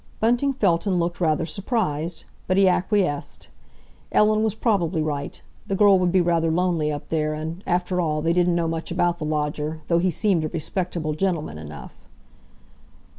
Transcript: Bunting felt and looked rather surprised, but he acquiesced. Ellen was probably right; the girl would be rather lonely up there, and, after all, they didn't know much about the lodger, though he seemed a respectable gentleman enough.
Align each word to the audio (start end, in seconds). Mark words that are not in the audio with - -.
Bunting 0.19 0.51
felt 0.51 0.87
and 0.87 0.99
looked 0.99 1.21
rather 1.21 1.45
surprised, 1.45 2.25
but 2.47 2.57
he 2.57 2.67
acquiesced. 2.67 3.49
Ellen 4.11 4.41
was 4.41 4.55
probably 4.55 4.99
right; 5.03 5.39
the 5.67 5.75
girl 5.75 5.99
would 5.99 6.11
be 6.11 6.21
rather 6.21 6.49
lonely 6.49 6.91
up 6.91 7.09
there, 7.09 7.35
and, 7.35 7.63
after 7.67 8.01
all, 8.01 8.23
they 8.23 8.33
didn't 8.33 8.55
know 8.55 8.67
much 8.67 8.89
about 8.89 9.19
the 9.19 9.25
lodger, 9.25 9.81
though 9.89 9.99
he 9.99 10.09
seemed 10.09 10.43
a 10.43 10.49
respectable 10.49 11.13
gentleman 11.13 11.59
enough. 11.59 11.99